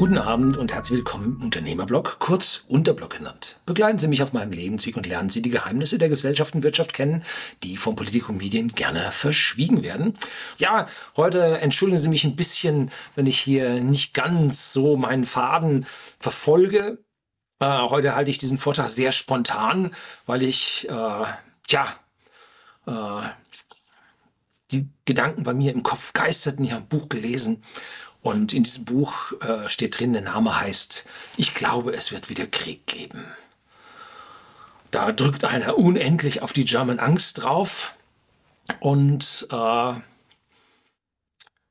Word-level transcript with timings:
Guten 0.00 0.16
Abend 0.16 0.56
und 0.56 0.72
herzlich 0.72 1.00
willkommen 1.00 1.36
im 1.36 1.42
Unternehmerblog, 1.42 2.20
kurz 2.20 2.64
Unterblog 2.68 3.10
genannt. 3.10 3.60
Begleiten 3.66 3.98
Sie 3.98 4.08
mich 4.08 4.22
auf 4.22 4.32
meinem 4.32 4.50
Lebensweg 4.50 4.96
und 4.96 5.06
lernen 5.06 5.28
Sie 5.28 5.42
die 5.42 5.50
Geheimnisse 5.50 5.98
der 5.98 6.08
Gesellschaft 6.08 6.54
und 6.54 6.62
Wirtschaft 6.62 6.94
kennen, 6.94 7.22
die 7.62 7.76
von 7.76 7.96
Politik 7.96 8.30
und 8.30 8.38
Medien 8.38 8.68
gerne 8.68 9.00
verschwiegen 9.10 9.82
werden. 9.82 10.14
Ja, 10.56 10.86
heute 11.18 11.58
entschuldigen 11.58 12.00
Sie 12.00 12.08
mich 12.08 12.24
ein 12.24 12.34
bisschen, 12.34 12.90
wenn 13.14 13.26
ich 13.26 13.38
hier 13.38 13.78
nicht 13.80 14.14
ganz 14.14 14.72
so 14.72 14.96
meinen 14.96 15.26
Faden 15.26 15.84
verfolge. 16.18 17.04
Äh, 17.58 17.66
heute 17.66 18.14
halte 18.14 18.30
ich 18.30 18.38
diesen 18.38 18.56
Vortrag 18.56 18.88
sehr 18.88 19.12
spontan, 19.12 19.90
weil 20.24 20.42
ich, 20.42 20.88
äh, 20.88 21.24
ja, 21.68 21.94
äh, 22.86 23.28
die 24.70 24.88
Gedanken 25.04 25.42
bei 25.42 25.52
mir 25.52 25.72
im 25.72 25.82
Kopf 25.82 26.14
geisterten. 26.14 26.64
Ich 26.64 26.72
habe 26.72 26.84
ein 26.84 26.88
Buch 26.88 27.10
gelesen 27.10 27.62
und 28.22 28.52
in 28.52 28.62
diesem 28.62 28.84
Buch 28.84 29.32
äh, 29.40 29.68
steht 29.68 29.98
drin, 29.98 30.12
der 30.12 30.22
Name 30.22 30.60
heißt, 30.60 31.06
ich 31.36 31.54
glaube, 31.54 31.94
es 31.94 32.12
wird 32.12 32.28
wieder 32.28 32.46
Krieg 32.46 32.86
geben. 32.86 33.24
Da 34.90 35.12
drückt 35.12 35.44
einer 35.44 35.78
unendlich 35.78 36.42
auf 36.42 36.52
die 36.52 36.64
German 36.64 36.98
Angst 36.98 37.42
drauf 37.42 37.94
und 38.80 39.46
äh, 39.50 39.92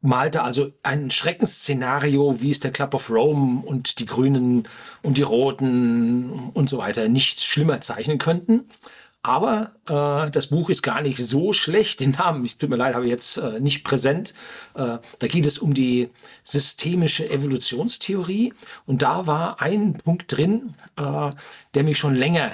malte 0.02 0.44
also 0.44 0.72
ein 0.81 1.12
Schreckensszenario, 1.12 2.41
wie 2.41 2.52
es 2.52 2.61
der 2.61 2.72
Club 2.72 2.94
of 2.94 3.09
Rome 3.09 3.61
und 3.66 4.00
die 4.00 4.05
Grünen 4.05 4.67
und 5.03 5.17
die 5.17 5.23
Roten 5.23 6.50
und 6.53 6.70
so 6.70 6.77
weiter 6.77 7.09
nicht 7.09 7.41
schlimmer 7.41 7.81
zeichnen 7.81 8.17
könnten. 8.17 8.70
Aber 9.21 9.71
äh, 9.87 10.31
das 10.31 10.47
Buch 10.47 10.69
ist 10.69 10.81
gar 10.81 11.01
nicht 11.01 11.17
so 11.17 11.51
schlecht. 11.51 11.99
Den 11.99 12.11
Namen, 12.11 12.45
ich 12.45 12.57
tut 12.57 12.69
mir 12.69 12.77
leid, 12.77 12.95
habe 12.95 13.05
ich 13.05 13.11
jetzt 13.11 13.37
äh, 13.37 13.59
nicht 13.59 13.83
präsent. 13.83 14.33
Äh, 14.75 14.97
da 15.19 15.27
geht 15.27 15.45
es 15.45 15.59
um 15.59 15.73
die 15.73 16.09
systemische 16.44 17.29
Evolutionstheorie. 17.29 18.53
Und 18.85 19.02
da 19.02 19.27
war 19.27 19.61
ein 19.61 19.95
Punkt 19.95 20.35
drin, 20.35 20.73
äh, 20.95 21.31
der 21.73 21.83
mich 21.83 21.97
schon 21.97 22.16
länger 22.16 22.52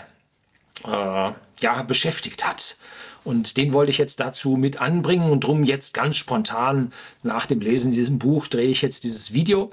äh, 0.86 1.32
ja, 1.60 1.84
beschäftigt 1.84 2.48
hat. 2.48 2.78
Und 3.24 3.58
den 3.58 3.74
wollte 3.74 3.92
ich 3.92 3.98
jetzt 3.98 4.20
dazu 4.20 4.52
mit 4.52 4.82
anbringen 4.82 5.32
und 5.32 5.44
drum 5.44 5.64
jetzt 5.64 5.94
ganz 5.94 6.16
spontan 6.16 6.92
nach 7.24 7.46
dem 7.46 7.60
Lesen 7.60 7.92
diesem 7.92 8.20
Buch 8.20 8.48
drehe 8.48 8.70
ich 8.70 8.82
jetzt 8.82 9.04
dieses 9.04 9.34
Video. 9.34 9.72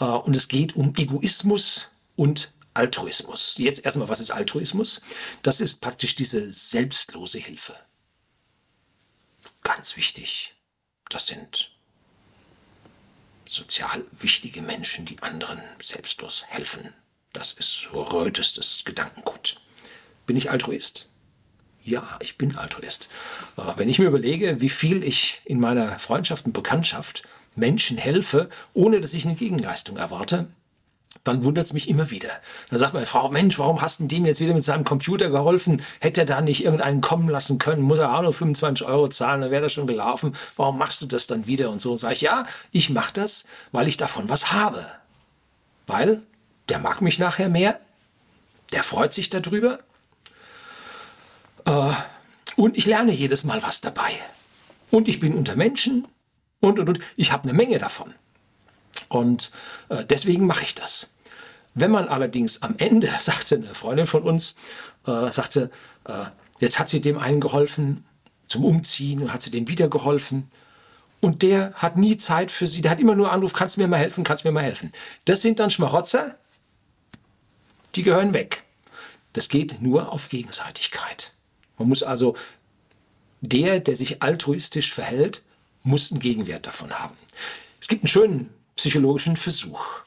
Äh, 0.00 0.04
und 0.04 0.34
es 0.36 0.48
geht 0.48 0.74
um 0.74 0.94
Egoismus 0.96 1.88
und 2.16 2.50
Altruismus. 2.74 3.56
Jetzt 3.58 3.84
erstmal, 3.84 4.08
was 4.08 4.20
ist 4.20 4.30
Altruismus? 4.30 5.00
Das 5.42 5.60
ist 5.60 5.80
praktisch 5.80 6.14
diese 6.14 6.50
selbstlose 6.52 7.38
Hilfe. 7.38 7.74
Ganz 9.62 9.96
wichtig. 9.96 10.54
Das 11.08 11.26
sind 11.26 11.72
sozial 13.46 14.04
wichtige 14.12 14.62
Menschen, 14.62 15.04
die 15.04 15.20
anderen 15.22 15.60
selbstlos 15.82 16.44
helfen. 16.48 16.94
Das 17.32 17.52
ist 17.52 17.88
rötestes 17.92 18.82
Gedankengut. 18.84 19.60
Bin 20.26 20.36
ich 20.36 20.50
Altruist? 20.50 21.08
Ja, 21.82 22.18
ich 22.22 22.38
bin 22.38 22.56
Altruist. 22.56 23.08
wenn 23.76 23.88
ich 23.88 23.98
mir 23.98 24.06
überlege, 24.06 24.60
wie 24.60 24.68
viel 24.68 25.02
ich 25.02 25.40
in 25.44 25.58
meiner 25.58 25.98
Freundschaft 25.98 26.46
und 26.46 26.52
Bekanntschaft 26.52 27.24
Menschen 27.56 27.98
helfe, 27.98 28.48
ohne 28.74 29.00
dass 29.00 29.14
ich 29.14 29.24
eine 29.24 29.34
Gegenleistung 29.34 29.96
erwarte, 29.96 30.48
dann 31.24 31.44
wundert 31.44 31.66
es 31.66 31.72
mich 31.72 31.88
immer 31.88 32.10
wieder. 32.10 32.30
Dann 32.70 32.78
sagt 32.78 32.94
meine 32.94 33.06
Frau, 33.06 33.28
Mensch, 33.28 33.58
warum 33.58 33.82
hast 33.82 34.00
du 34.00 34.06
dem 34.06 34.24
jetzt 34.24 34.40
wieder 34.40 34.54
mit 34.54 34.64
seinem 34.64 34.84
Computer 34.84 35.28
geholfen? 35.28 35.82
Hätte 36.00 36.22
er 36.22 36.26
da 36.26 36.40
nicht 36.40 36.64
irgendeinen 36.64 37.00
kommen 37.00 37.28
lassen 37.28 37.58
können? 37.58 37.82
Muss 37.82 37.98
er 37.98 38.14
auch 38.14 38.22
nur 38.22 38.32
25 38.32 38.86
Euro 38.86 39.08
zahlen, 39.08 39.42
dann 39.42 39.50
wäre 39.50 39.62
das 39.62 39.72
schon 39.72 39.86
gelaufen. 39.86 40.34
Warum 40.56 40.78
machst 40.78 41.02
du 41.02 41.06
das 41.06 41.26
dann 41.26 41.46
wieder? 41.46 41.70
Und 41.70 41.80
so 41.80 41.96
sage 41.96 42.14
ich, 42.14 42.20
ja, 42.22 42.46
ich 42.70 42.90
mache 42.90 43.12
das, 43.12 43.46
weil 43.72 43.88
ich 43.88 43.96
davon 43.96 44.28
was 44.28 44.52
habe. 44.52 44.86
Weil 45.86 46.22
der 46.68 46.78
mag 46.78 47.02
mich 47.02 47.18
nachher 47.18 47.48
mehr, 47.48 47.80
der 48.72 48.82
freut 48.82 49.12
sich 49.12 49.28
darüber 49.28 49.80
äh, 51.64 51.92
und 52.56 52.76
ich 52.76 52.86
lerne 52.86 53.12
jedes 53.12 53.44
Mal 53.44 53.62
was 53.62 53.80
dabei. 53.80 54.10
Und 54.90 55.08
ich 55.08 55.20
bin 55.20 55.34
unter 55.34 55.56
Menschen 55.56 56.06
und, 56.60 56.78
und, 56.78 56.88
und. 56.88 56.98
Ich 57.16 57.32
habe 57.32 57.44
eine 57.44 57.52
Menge 57.52 57.78
davon. 57.78 58.14
Und 59.10 59.50
äh, 59.90 60.04
deswegen 60.04 60.46
mache 60.46 60.64
ich 60.64 60.74
das. 60.74 61.10
Wenn 61.74 61.90
man 61.90 62.08
allerdings 62.08 62.62
am 62.62 62.76
Ende, 62.78 63.10
sagte 63.18 63.56
eine 63.56 63.74
Freundin 63.74 64.06
von 64.06 64.22
uns, 64.22 64.54
äh, 65.06 65.30
sagte, 65.30 65.70
äh, 66.04 66.26
jetzt 66.60 66.78
hat 66.78 66.88
sie 66.88 67.02
dem 67.02 67.18
einen 67.18 67.40
geholfen 67.40 68.04
zum 68.48 68.64
Umziehen 68.64 69.20
und 69.20 69.32
hat 69.32 69.42
sie 69.42 69.50
dem 69.50 69.68
wieder 69.68 69.88
geholfen. 69.88 70.50
Und 71.20 71.42
der 71.42 71.74
hat 71.74 71.98
nie 71.98 72.16
Zeit 72.16 72.50
für 72.50 72.66
sie, 72.66 72.80
der 72.80 72.92
hat 72.92 73.00
immer 73.00 73.14
nur 73.14 73.30
Anruf, 73.30 73.52
kannst 73.52 73.76
du 73.76 73.80
mir 73.82 73.88
mal 73.88 73.98
helfen, 73.98 74.24
kannst 74.24 74.44
du 74.44 74.48
mir 74.48 74.52
mal 74.52 74.62
helfen. 74.62 74.90
Das 75.26 75.42
sind 75.42 75.58
dann 75.60 75.70
Schmarotzer, 75.70 76.36
die 77.94 78.02
gehören 78.02 78.32
weg. 78.32 78.62
Das 79.32 79.48
geht 79.48 79.82
nur 79.82 80.12
auf 80.12 80.28
Gegenseitigkeit. 80.28 81.34
Man 81.78 81.88
muss 81.88 82.02
also, 82.02 82.36
der, 83.40 83.80
der 83.80 83.96
sich 83.96 84.22
altruistisch 84.22 84.94
verhält, 84.94 85.42
muss 85.82 86.10
einen 86.10 86.20
Gegenwert 86.20 86.66
davon 86.66 86.98
haben. 86.98 87.16
Es 87.80 87.88
gibt 87.88 88.02
einen 88.02 88.08
schönen 88.08 88.50
psychologischen 88.76 89.36
Versuch. 89.36 90.00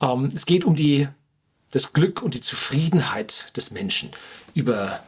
Ähm, 0.00 0.30
es 0.34 0.46
geht 0.46 0.64
um 0.64 0.74
die, 0.74 1.08
das 1.70 1.92
Glück 1.92 2.22
und 2.22 2.34
die 2.34 2.40
Zufriedenheit 2.40 3.56
des 3.56 3.70
Menschen. 3.70 4.10
Über 4.54 5.00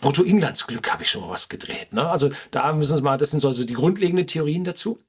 Bruttoinlandsglück 0.00 0.92
habe 0.92 1.02
ich 1.02 1.10
schon 1.10 1.22
mal 1.22 1.30
was 1.30 1.48
gedreht. 1.48 1.92
Ne? 1.92 2.08
Also 2.08 2.30
da 2.50 2.72
müssen 2.72 2.96
Sie 2.96 3.02
mal, 3.02 3.18
das 3.18 3.30
sind 3.30 3.40
so 3.40 3.48
also 3.48 3.64
die 3.64 3.74
grundlegenden 3.74 4.26
Theorien 4.26 4.64
dazu. 4.64 5.00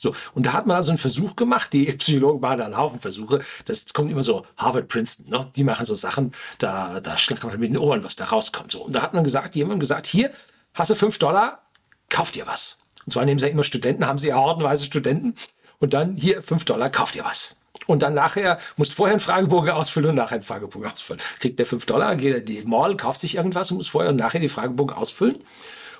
So, 0.00 0.14
und 0.32 0.46
da 0.46 0.52
hat 0.52 0.66
man 0.66 0.76
also 0.76 0.92
einen 0.92 0.98
Versuch 0.98 1.34
gemacht, 1.34 1.72
die 1.72 1.86
Psychologen 1.86 2.40
machen 2.40 2.58
da 2.58 2.66
einen 2.66 2.76
Haufen 2.76 3.00
Versuche, 3.00 3.40
das 3.64 3.92
kommt 3.92 4.12
immer 4.12 4.22
so 4.22 4.46
Harvard, 4.56 4.86
Princeton, 4.86 5.28
ne? 5.28 5.50
die 5.56 5.64
machen 5.64 5.86
so 5.86 5.96
Sachen, 5.96 6.32
da, 6.58 7.00
da 7.00 7.16
schlagt 7.16 7.42
man 7.42 7.58
mit 7.58 7.70
den 7.70 7.78
Ohren, 7.78 8.04
was 8.04 8.14
da 8.14 8.26
rauskommt. 8.26 8.70
So. 8.70 8.84
Und 8.84 8.92
da 8.92 9.02
hat 9.02 9.12
man 9.12 9.24
gesagt, 9.24 9.56
jemand 9.56 9.80
gesagt, 9.80 10.06
hier, 10.06 10.32
hast 10.72 10.90
du 10.90 10.94
fünf 10.94 11.18
Dollar, 11.18 11.68
kauf 12.08 12.30
dir 12.30 12.46
was. 12.46 12.77
Und 13.08 13.12
zwar 13.12 13.24
nehmen 13.24 13.38
sie 13.38 13.46
ja 13.46 13.52
immer 13.52 13.64
Studenten, 13.64 14.06
haben 14.06 14.18
sie 14.18 14.28
ja 14.28 14.36
hordenweise 14.36 14.84
Studenten. 14.84 15.34
Und 15.78 15.94
dann 15.94 16.14
hier 16.14 16.42
fünf 16.42 16.66
Dollar, 16.66 16.90
kauft 16.90 17.16
ihr 17.16 17.24
was. 17.24 17.56
Und 17.86 18.02
dann 18.02 18.12
nachher, 18.12 18.58
musst 18.76 18.92
vorher 18.92 19.14
einen 19.14 19.20
Fragebogen 19.20 19.70
ausfüllen 19.70 20.10
und 20.10 20.16
nachher 20.16 20.34
einen 20.34 20.42
Fragebogen 20.42 20.92
ausfüllen. 20.92 21.22
Kriegt 21.40 21.58
der 21.58 21.64
fünf 21.64 21.86
Dollar, 21.86 22.16
geht 22.16 22.34
er 22.34 22.40
die 22.42 22.60
Mall, 22.66 22.98
kauft 22.98 23.22
sich 23.22 23.36
irgendwas 23.36 23.70
und 23.70 23.78
muss 23.78 23.88
vorher 23.88 24.10
und 24.10 24.16
nachher 24.16 24.40
die 24.40 24.48
Fragebogen 24.48 24.94
ausfüllen. 24.94 25.36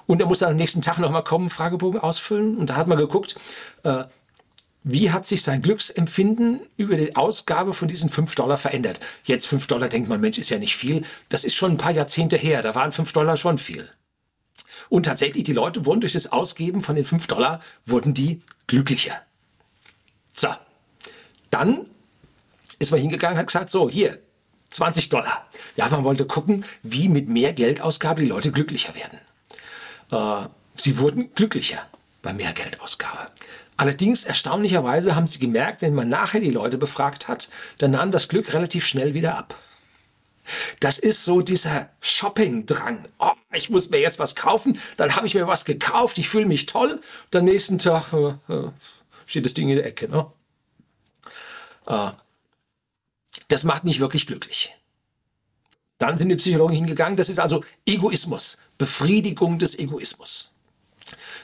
Und 0.05 0.21
er 0.21 0.27
muss 0.27 0.41
dann 0.41 0.51
am 0.51 0.57
nächsten 0.57 0.83
Tag 0.83 0.99
nochmal 0.99 1.25
kommen, 1.25 1.49
Fragebogen 1.49 1.99
ausfüllen. 1.99 2.59
Und 2.59 2.69
da 2.69 2.77
hat 2.77 2.89
man 2.89 2.99
geguckt, 2.99 3.37
äh, 3.85 4.05
wie 4.85 5.11
hat 5.11 5.25
sich 5.25 5.43
sein 5.43 5.63
Glücksempfinden 5.63 6.61
über 6.77 6.97
die 6.97 7.17
Ausgabe 7.17 7.73
von 7.73 7.89
diesen 7.89 8.11
fünf 8.11 8.35
Dollar 8.35 8.59
verändert? 8.59 9.01
Jetzt 9.25 9.47
fünf 9.47 9.67
Dollar 9.67 9.89
denkt 9.89 10.11
man, 10.11 10.21
Mensch, 10.21 10.37
ist 10.37 10.51
ja 10.51 10.59
nicht 10.59 10.77
viel. 10.77 11.07
Das 11.31 11.45
ist 11.45 11.55
schon 11.55 11.73
ein 11.73 11.79
paar 11.79 11.93
Jahrzehnte 11.93 12.37
her. 12.37 12.61
Da 12.61 12.75
waren 12.75 12.93
fünf 12.93 13.13
Dollar 13.13 13.39
schon 13.39 13.57
viel. 13.57 13.89
Und 14.89 15.05
tatsächlich, 15.05 15.45
die 15.45 15.53
Leute 15.53 15.87
wurden 15.87 16.01
durch 16.01 16.13
das 16.13 16.33
Ausgeben 16.33 16.81
von 16.81 16.97
den 16.97 17.05
5 17.05 17.27
Dollar, 17.27 17.61
wurden 17.85 18.15
die 18.15 18.43
glücklicher. 18.67 19.21
So, 20.35 20.49
dann 21.51 21.87
ist 22.79 22.91
man 22.91 23.01
hingegangen, 23.01 23.39
hat 23.39 23.47
gesagt, 23.47 23.71
so, 23.71 23.91
hier, 23.91 24.19
20 24.71 25.09
Dollar. 25.09 25.47
Ja, 25.77 25.89
man 25.89 26.05
wollte 26.05 26.27
gucken, 26.27 26.65
wie 26.83 27.09
mit 27.09 27.29
mehr 27.29 27.53
Geldausgabe 27.53 28.23
die 28.23 28.29
Leute 28.29 28.53
glücklicher 28.53 28.95
werden. 28.95 29.19
Äh, 30.11 30.49
sie 30.77 30.99
wurden 30.99 31.35
glücklicher 31.35 31.83
bei 32.23 32.33
mehr 32.33 32.53
Geldausgabe. 32.53 33.31
Allerdings, 33.77 34.25
erstaunlicherweise 34.25 35.15
haben 35.15 35.27
sie 35.27 35.39
gemerkt, 35.39 35.83
wenn 35.83 35.95
man 35.95 36.09
nachher 36.09 36.41
die 36.41 36.51
Leute 36.51 36.79
befragt 36.79 37.29
hat, 37.29 37.49
dann 37.79 37.93
nahm 37.93 38.11
das 38.11 38.29
Glück 38.29 38.53
relativ 38.53 38.85
schnell 38.85 39.15
wieder 39.15 39.39
ab. 39.39 39.55
Das 40.81 40.99
ist 40.99 41.25
so 41.25 41.41
dieser 41.41 41.91
Shopping-Drang. 42.01 43.07
Oh, 43.19 43.33
ich 43.53 43.71
muss 43.71 43.91
mir 43.91 44.01
jetzt 44.01 44.19
was 44.19 44.35
kaufen, 44.35 44.79
dann 44.97 45.17
habe 45.17 45.27
ich 45.27 45.35
mir 45.35 45.47
was 45.47 45.65
gekauft, 45.65 46.19
ich 46.19 46.29
fühle 46.29 46.47
mich 46.47 46.67
toll. 46.67 47.01
Dann 47.31 47.45
nächsten 47.45 47.79
Tag 47.79 48.13
äh, 48.13 48.53
äh, 48.53 48.71
steht 49.27 49.45
das 49.45 49.55
Ding 49.55 49.69
in 49.69 49.77
der 49.77 49.87
Ecke. 49.87 50.09
Ne? 50.09 50.31
Äh, 51.87 52.11
das 53.49 53.65
macht 53.65 53.85
nicht 53.85 54.01
wirklich 54.01 54.27
glücklich. 54.27 54.75
Dann 55.99 56.17
sind 56.17 56.29
die 56.29 56.37
Psychologen 56.37 56.75
hingegangen, 56.75 57.17
das 57.17 57.29
ist 57.29 57.41
also 57.41 57.65
Egoismus, 57.85 58.59
Befriedigung 58.79 59.59
des 59.59 59.77
Egoismus. 59.79 60.55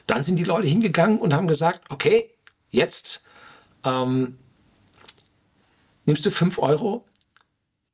Dann 0.07 0.23
sind 0.23 0.37
die 0.37 0.45
Leute 0.45 0.69
hingegangen 0.69 1.19
und 1.19 1.35
haben 1.35 1.49
gesagt, 1.49 1.91
okay, 1.91 2.31
jetzt 2.71 3.25
ähm, 3.85 4.39
nimmst 6.05 6.25
du 6.25 6.31
5 6.31 6.59
Euro, 6.59 7.05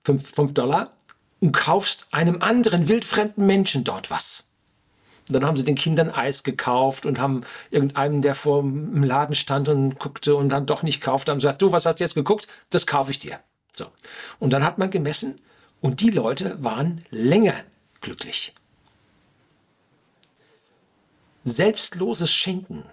5 0.05 0.53
Dollar 0.53 0.97
und 1.41 1.53
kaufst 1.53 2.07
einem 2.13 2.43
anderen 2.43 2.89
wildfremden 2.89 3.47
Menschen 3.47 3.85
dort 3.85 4.11
was. 4.11 4.45
Dann 5.29 5.45
haben 5.45 5.57
sie 5.57 5.65
den 5.65 5.77
Kindern 5.77 6.11
Eis 6.11 6.43
gekauft 6.43 7.07
und 7.07 7.19
haben 7.19 7.43
irgendeinem, 7.71 8.21
der 8.21 8.35
vor 8.35 8.63
dem 8.63 9.05
Laden 9.05 9.35
stand 9.35 9.69
und 9.69 9.99
guckte 9.99 10.35
und 10.35 10.49
dann 10.49 10.67
doch 10.67 10.83
nicht 10.83 11.01
kaufte, 11.01 11.31
haben 11.31 11.39
gesagt, 11.39 11.63
du, 11.63 11.73
was 11.73 11.87
hast 11.87 12.01
du 12.01 12.05
jetzt 12.05 12.15
geguckt? 12.15 12.49
Das 12.71 12.87
kaufe 12.87 13.11
ich 13.13 13.19
dir. 13.19 13.39
So. 13.73 13.87
Und 14.39 14.53
dann 14.53 14.65
hat 14.65 14.79
man 14.79 14.91
gemessen 14.91 15.41
und 15.81 16.01
die 16.01 16.11
Leute 16.11 16.63
waren 16.63 17.05
länger 17.11 17.55
glücklich. 18.01 18.55
Selbstloses 21.45 22.33
Schenken, 22.33 22.85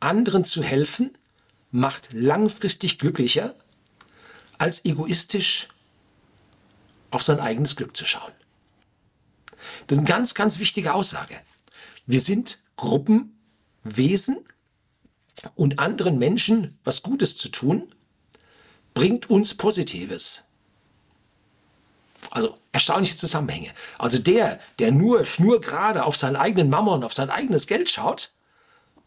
anderen 0.00 0.44
zu 0.44 0.62
helfen, 0.62 1.10
macht 1.70 2.08
langfristig 2.12 2.98
glücklicher, 2.98 3.54
als 4.58 4.84
egoistisch 4.84 5.68
auf 7.14 7.22
sein 7.22 7.40
eigenes 7.40 7.76
Glück 7.76 7.96
zu 7.96 8.04
schauen. 8.04 8.32
Das 9.86 9.96
ist 9.96 10.00
eine 10.00 10.08
ganz, 10.08 10.34
ganz 10.34 10.58
wichtige 10.58 10.94
Aussage. 10.94 11.36
Wir 12.06 12.20
sind 12.20 12.60
Gruppenwesen 12.76 14.44
und 15.54 15.78
anderen 15.78 16.18
Menschen 16.18 16.78
was 16.84 17.02
Gutes 17.02 17.36
zu 17.36 17.48
tun, 17.48 17.94
bringt 18.94 19.30
uns 19.30 19.54
Positives. 19.54 20.42
Also 22.30 22.58
erstaunliche 22.72 23.16
Zusammenhänge. 23.16 23.70
Also 23.98 24.18
der, 24.18 24.58
der 24.78 24.90
nur 24.90 25.24
schnurgerade 25.24 26.04
auf 26.04 26.16
seinen 26.16 26.36
eigenen 26.36 26.68
Mammon, 26.68 27.04
auf 27.04 27.12
sein 27.12 27.30
eigenes 27.30 27.66
Geld 27.66 27.90
schaut, 27.90 28.32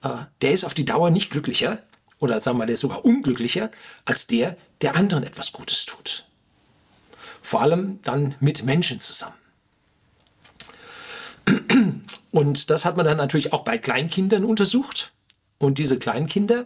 äh, 0.01 0.09
der 0.41 0.51
ist 0.51 0.63
auf 0.63 0.73
die 0.73 0.85
Dauer 0.85 1.09
nicht 1.09 1.29
glücklicher 1.29 1.81
oder 2.19 2.39
sagen 2.39 2.57
wir, 2.57 2.65
der 2.65 2.75
ist 2.75 2.81
sogar 2.81 3.03
unglücklicher 3.03 3.69
als 4.05 4.27
der, 4.27 4.55
der 4.81 4.95
anderen 4.95 5.23
etwas 5.23 5.51
Gutes 5.51 5.85
tut. 5.85 6.26
Vor 7.47 7.61
allem 7.61 8.01
dann 8.01 8.35
mit 8.41 8.63
Menschen 8.63 8.99
zusammen. 8.99 9.37
Und 12.31 12.69
das 12.69 12.83
hat 12.83 12.97
man 12.97 13.05
dann 13.05 13.15
natürlich 13.15 13.53
auch 13.53 13.63
bei 13.63 13.77
Kleinkindern 13.77 14.43
untersucht. 14.43 15.13
Und 15.57 15.77
diese 15.77 15.97
Kleinkinder, 15.97 16.65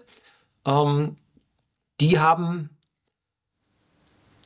ähm, 0.65 1.17
die 1.99 2.17
haben, 2.17 2.71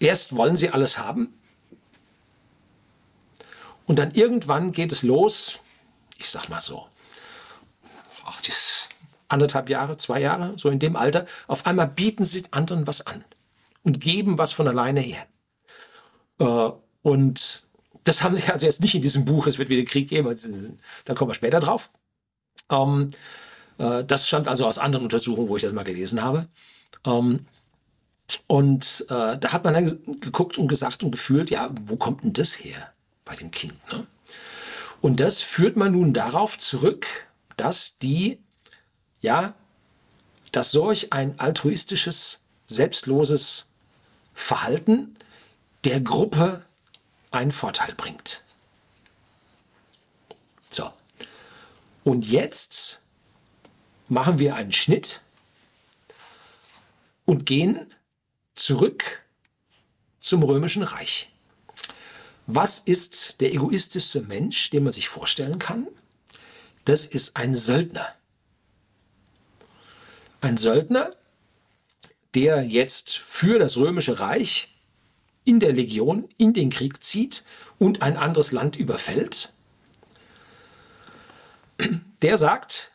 erst 0.01 0.35
wollen 0.35 0.57
sie 0.57 0.71
alles 0.71 0.97
haben. 0.97 1.33
Und 3.85 3.97
dann 3.97 4.11
irgendwann 4.11 4.73
geht 4.73 4.91
es 4.91 5.03
los, 5.03 5.59
ich 6.17 6.29
sag 6.29 6.49
mal 6.49 6.59
so, 6.59 6.85
ach, 8.25 8.41
das 8.41 8.89
anderthalb 9.29 9.69
Jahre, 9.69 9.95
zwei 9.95 10.19
Jahre, 10.19 10.55
so 10.57 10.69
in 10.69 10.79
dem 10.79 10.97
Alter, 10.97 11.27
auf 11.47 11.65
einmal 11.65 11.87
bieten 11.87 12.25
sie 12.25 12.43
anderen 12.51 12.87
was 12.87 13.07
an 13.07 13.23
und 13.83 14.01
geben 14.01 14.37
was 14.37 14.51
von 14.51 14.67
alleine 14.67 14.99
her. 14.99 15.25
Äh, 16.39 16.69
und 17.01 17.63
das 18.03 18.23
haben 18.23 18.35
sie 18.35 18.43
also 18.51 18.65
jetzt 18.65 18.81
nicht 18.81 18.95
in 18.95 19.01
diesem 19.01 19.25
Buch, 19.25 19.47
es 19.47 19.57
wird 19.57 19.69
wieder 19.69 19.85
Krieg 19.85 20.09
geben, 20.09 20.27
also, 20.27 20.49
da 21.05 21.13
kommen 21.13 21.31
wir 21.31 21.35
später 21.35 21.59
drauf. 21.59 21.91
Ähm, 22.69 23.11
äh, 23.77 24.03
das 24.03 24.27
stammt 24.27 24.47
also 24.47 24.65
aus 24.65 24.77
anderen 24.77 25.03
Untersuchungen, 25.03 25.49
wo 25.49 25.57
ich 25.57 25.63
das 25.63 25.73
mal 25.73 25.83
gelesen 25.83 26.21
habe. 26.21 26.47
Ähm, 27.05 27.45
und 28.47 29.05
äh, 29.09 29.37
da 29.37 29.53
hat 29.53 29.63
man 29.63 29.73
dann 29.73 30.19
geguckt 30.19 30.57
und 30.57 30.67
gesagt 30.67 31.03
und 31.03 31.11
gefühlt, 31.11 31.51
ja, 31.51 31.69
wo 31.85 31.95
kommt 31.95 32.23
denn 32.23 32.33
das 32.33 32.53
her 32.55 32.91
bei 33.23 33.35
dem 33.35 33.51
Kind? 33.51 33.75
Ne? 33.91 34.07
Und 35.01 35.19
das 35.19 35.41
führt 35.41 35.77
man 35.77 35.91
nun 35.91 36.13
darauf 36.13 36.57
zurück, 36.57 37.05
dass 37.57 37.99
die, 37.99 38.39
ja, 39.21 39.53
dass 40.51 40.71
solch 40.71 41.13
ein 41.13 41.39
altruistisches, 41.39 42.41
selbstloses 42.65 43.67
Verhalten 44.33 45.15
der 45.85 46.01
Gruppe 46.01 46.65
einen 47.31 47.51
Vorteil 47.51 47.93
bringt. 47.95 48.43
So. 50.69 50.91
Und 52.03 52.27
jetzt 52.27 53.01
machen 54.07 54.39
wir 54.39 54.55
einen 54.55 54.71
Schnitt 54.71 55.21
und 57.25 57.45
gehen 57.45 57.93
zurück 58.55 59.23
zum 60.19 60.43
römischen 60.43 60.83
Reich. 60.83 61.29
Was 62.47 62.79
ist 62.79 63.41
der 63.41 63.53
egoistischste 63.53 64.21
Mensch, 64.21 64.69
den 64.69 64.83
man 64.83 64.91
sich 64.91 65.07
vorstellen 65.07 65.59
kann? 65.59 65.87
Das 66.85 67.05
ist 67.05 67.35
ein 67.35 67.53
Söldner. 67.53 68.13
Ein 70.41 70.57
Söldner, 70.57 71.15
der 72.35 72.63
jetzt 72.63 73.17
für 73.17 73.57
das 73.57 73.77
römische 73.77 74.19
Reich 74.19 74.74
in 75.45 75.59
der 75.59 75.71
Legion 75.71 76.27
in 76.37 76.53
den 76.53 76.69
Krieg 76.69 77.03
zieht 77.03 77.45
und 77.77 78.01
ein 78.01 78.17
anderes 78.17 78.51
Land 78.51 78.75
überfällt. 78.75 79.53
Der 82.21 82.37
sagt, 82.37 82.91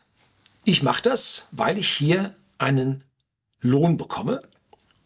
ich 0.63 0.83
mache 0.83 1.01
das, 1.01 1.47
weil 1.51 1.77
ich 1.77 1.89
hier 1.89 2.35
einen 2.57 3.03
Lohn 3.61 3.97
bekomme 3.97 4.43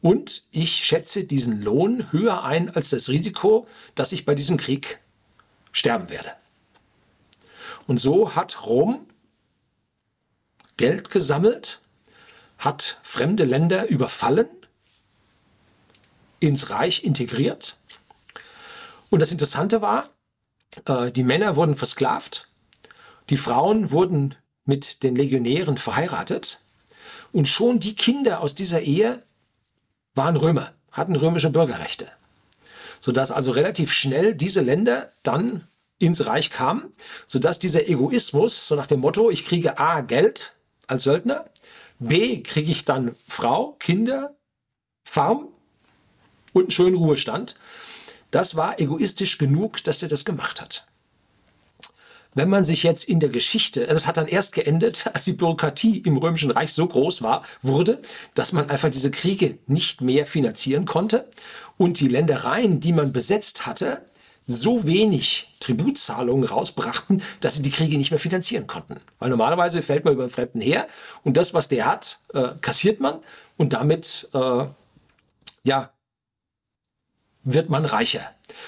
und 0.01 0.43
ich 0.51 0.83
schätze 0.83 1.23
diesen 1.23 1.61
Lohn 1.61 2.11
höher 2.11 2.43
ein 2.43 2.69
als 2.69 2.89
das 2.89 3.09
Risiko, 3.09 3.67
dass 3.95 4.11
ich 4.11 4.25
bei 4.25 4.35
diesem 4.35 4.57
Krieg 4.57 4.99
sterben 5.71 6.09
werde. 6.09 6.33
Und 7.87 7.99
so 7.99 8.35
hat 8.35 8.65
Rom 8.65 9.07
Geld 10.77 11.09
gesammelt, 11.09 11.81
hat 12.57 12.99
fremde 13.03 13.45
Länder 13.45 13.87
überfallen, 13.87 14.49
ins 16.39 16.69
Reich 16.69 17.03
integriert. 17.03 17.77
Und 19.09 19.21
das 19.21 19.31
Interessante 19.31 19.81
war, 19.81 20.09
äh, 20.85 21.11
die 21.11 21.23
Männer 21.23 21.55
wurden 21.55 21.75
versklavt, 21.75 22.49
die 23.29 23.37
Frauen 23.37 23.91
wurden 23.91 24.35
mit 24.65 25.03
den 25.03 25.15
Legionären 25.15 25.77
verheiratet 25.77 26.61
und 27.31 27.47
schon 27.47 27.79
die 27.79 27.95
Kinder 27.95 28.41
aus 28.41 28.55
dieser 28.55 28.81
Ehe 28.81 29.23
waren 30.13 30.37
Römer, 30.37 30.73
hatten 30.91 31.15
römische 31.15 31.49
Bürgerrechte. 31.49 32.07
Sodass 32.99 33.31
also 33.31 33.51
relativ 33.51 33.91
schnell 33.91 34.33
diese 34.35 34.61
Länder 34.61 35.11
dann 35.23 35.67
ins 35.99 36.25
Reich 36.25 36.49
kamen, 36.49 36.91
sodass 37.27 37.59
dieser 37.59 37.87
Egoismus, 37.87 38.67
so 38.67 38.75
nach 38.75 38.87
dem 38.87 39.01
Motto, 39.01 39.29
ich 39.29 39.45
kriege 39.45 39.77
A 39.77 40.01
Geld 40.01 40.55
als 40.87 41.03
Söldner, 41.03 41.45
B 41.99 42.41
kriege 42.41 42.71
ich 42.71 42.85
dann 42.85 43.15
Frau, 43.27 43.73
Kinder, 43.79 44.35
Farm 45.05 45.49
und 46.55 46.63
einen 46.63 46.71
schönen 46.71 46.95
Ruhestand, 46.95 47.55
das 48.31 48.55
war 48.55 48.79
egoistisch 48.79 49.37
genug, 49.37 49.83
dass 49.83 50.01
er 50.01 50.09
das 50.09 50.23
gemacht 50.23 50.61
hat. 50.61 50.87
Wenn 52.33 52.49
man 52.49 52.63
sich 52.63 52.83
jetzt 52.83 53.05
in 53.05 53.19
der 53.19 53.29
Geschichte, 53.29 53.85
das 53.85 54.07
hat 54.07 54.17
dann 54.17 54.27
erst 54.27 54.53
geendet, 54.53 55.07
als 55.13 55.25
die 55.25 55.33
Bürokratie 55.33 55.99
im 55.99 56.17
Römischen 56.17 56.51
Reich 56.51 56.73
so 56.73 56.87
groß 56.87 57.21
war, 57.21 57.43
wurde, 57.61 58.01
dass 58.33 58.51
man 58.51 58.69
einfach 58.69 58.89
diese 58.89 59.11
Kriege 59.11 59.57
nicht 59.67 60.01
mehr 60.01 60.25
finanzieren 60.25 60.85
konnte 60.85 61.29
und 61.77 61.99
die 61.99 62.07
Ländereien, 62.07 62.79
die 62.79 62.93
man 62.93 63.11
besetzt 63.11 63.65
hatte, 63.65 64.01
so 64.47 64.85
wenig 64.85 65.55
Tributzahlungen 65.59 66.47
rausbrachten, 66.47 67.21
dass 67.39 67.55
sie 67.55 67.63
die 67.63 67.71
Kriege 67.71 67.97
nicht 67.97 68.11
mehr 68.11 68.19
finanzieren 68.19 68.67
konnten. 68.67 68.97
Weil 69.19 69.29
normalerweise 69.29 69.81
fällt 69.81 70.05
man 70.05 70.13
über 70.13 70.23
einen 70.23 70.31
Fremden 70.31 70.61
her 70.61 70.87
und 71.23 71.35
das, 71.37 71.53
was 71.53 71.67
der 71.67 71.85
hat, 71.85 72.19
äh, 72.33 72.49
kassiert 72.61 72.99
man 72.99 73.19
und 73.57 73.73
damit 73.73 74.29
äh, 74.33 74.65
ja, 75.63 75.89
wird 77.45 77.69
man 77.69 77.85
reicher. 77.85 78.21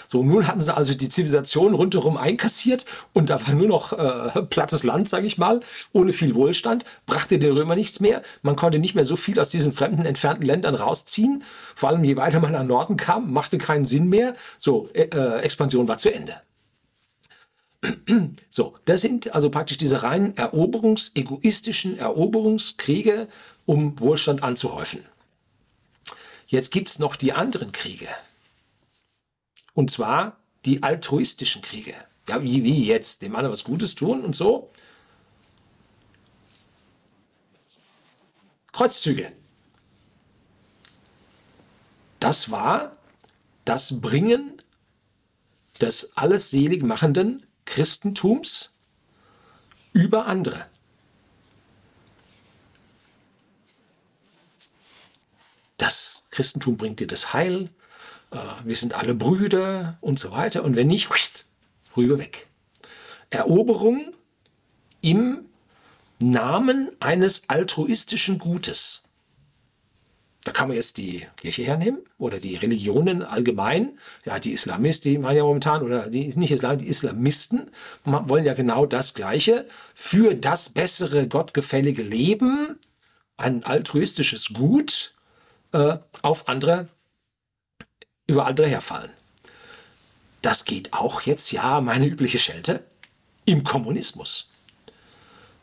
So, 0.07 0.23
nun 0.23 0.47
hatten 0.47 0.61
sie 0.61 0.75
also 0.75 0.93
die 0.93 1.09
Zivilisation 1.09 1.73
rundherum 1.73 2.15
einkassiert 2.15 2.85
und 3.13 3.29
da 3.29 3.45
war 3.45 3.53
nur 3.53 3.67
noch 3.67 3.93
äh, 3.93 4.43
plattes 4.43 4.83
Land, 4.83 5.09
sage 5.09 5.27
ich 5.27 5.37
mal, 5.37 5.61
ohne 5.91 6.13
viel 6.13 6.35
Wohlstand, 6.35 6.85
brachte 7.05 7.39
den 7.39 7.51
Römer 7.51 7.75
nichts 7.75 7.99
mehr. 7.99 8.21
Man 8.41 8.55
konnte 8.55 8.79
nicht 8.79 8.95
mehr 8.95 9.05
so 9.05 9.15
viel 9.15 9.39
aus 9.39 9.49
diesen 9.49 9.73
fremden, 9.73 10.05
entfernten 10.05 10.45
Ländern 10.45 10.75
rausziehen. 10.75 11.43
Vor 11.75 11.89
allem 11.89 12.03
je 12.03 12.15
weiter 12.15 12.39
man 12.39 12.53
nach 12.53 12.63
Norden 12.63 12.97
kam, 12.97 13.33
machte 13.33 13.57
keinen 13.57 13.85
Sinn 13.85 14.07
mehr. 14.07 14.35
So, 14.59 14.89
äh, 14.93 15.09
äh 15.13 15.39
Expansion 15.41 15.87
war 15.87 15.97
zu 15.97 16.13
Ende. 16.13 16.35
So, 18.49 18.73
das 18.85 19.01
sind 19.01 19.33
also 19.35 19.49
praktisch 19.49 19.77
diese 19.77 20.03
reinen 20.03 20.33
Eroberungs-, 20.33 21.11
egoistischen 21.15 21.97
Eroberungskriege, 21.97 23.27
um 23.65 23.99
Wohlstand 23.99 24.43
anzuhäufen. 24.43 25.05
Jetzt 26.47 26.71
gibt's 26.71 26.97
noch 26.97 27.15
die 27.15 27.33
anderen 27.33 27.71
Kriege. 27.71 28.07
Und 29.77 29.91
zwar 29.91 30.37
die 30.65 30.81
altruistischen 30.81 31.61
Kriege. 31.61 31.93
Ja, 32.27 32.41
wie, 32.41 32.63
wie 32.63 32.83
jetzt? 32.87 33.21
Dem 33.21 33.35
anderen 33.35 33.53
was 33.53 33.63
Gutes 33.63 33.93
tun 33.93 34.25
und 34.25 34.35
so? 34.35 34.71
Kreuzzüge. 38.71 39.31
Das 42.19 42.49
war 42.49 42.97
das 43.65 44.01
Bringen 44.01 44.63
des 45.79 46.17
alles 46.17 46.49
selig 46.49 46.81
machenden 46.81 47.45
Christentums 47.65 48.71
über 49.93 50.25
andere. 50.25 50.65
Das 55.77 56.25
Christentum 56.31 56.77
bringt 56.77 56.99
dir 56.99 57.05
das 57.05 57.31
Heil, 57.33 57.69
wir 58.63 58.75
sind 58.75 58.93
alle 58.93 59.15
Brüder 59.15 59.97
und 60.01 60.19
so 60.19 60.31
weiter. 60.31 60.63
Und 60.63 60.75
wenn 60.75 60.87
nicht, 60.87 61.09
rüber 61.95 62.17
weg. 62.19 62.47
Eroberung 63.29 64.13
im 65.01 65.45
Namen 66.19 66.89
eines 66.99 67.43
altruistischen 67.47 68.39
Gutes. 68.39 69.03
Da 70.43 70.53
kann 70.53 70.69
man 70.69 70.77
jetzt 70.77 70.95
die 70.97 71.27
Kirche 71.35 71.63
hernehmen 71.63 71.99
oder 72.17 72.39
die 72.39 72.55
Religionen 72.55 73.21
allgemein. 73.21 73.99
Ja, 74.23 74.39
die 74.39 74.53
Islamisten, 74.53 75.11
die 75.11 75.17
meinen 75.17 75.37
ja 75.37 75.43
momentan, 75.43 75.83
oder 75.83 76.09
die 76.09 76.25
nicht 76.37 76.51
Islam, 76.51 76.77
die 76.77 76.87
Islamisten 76.87 77.69
wollen 78.05 78.45
ja 78.45 78.53
genau 78.53 78.85
das 78.85 79.13
Gleiche 79.13 79.67
für 79.93 80.35
das 80.35 80.69
bessere, 80.69 81.27
gottgefällige 81.27 82.01
Leben 82.01 82.79
ein 83.35 83.65
altruistisches 83.65 84.53
Gut 84.53 85.15
äh, 85.73 85.97
auf 86.21 86.47
andere, 86.47 86.87
über 88.27 88.45
andere 88.45 88.67
herfallen. 88.67 89.09
Das 90.41 90.65
geht 90.65 90.93
auch 90.93 91.21
jetzt, 91.21 91.51
ja, 91.51 91.81
meine 91.81 92.05
übliche 92.05 92.39
Schelte, 92.39 92.83
im 93.45 93.63
Kommunismus. 93.63 94.49